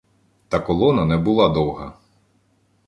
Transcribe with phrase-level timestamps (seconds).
[0.47, 1.93] Та колона не була довга.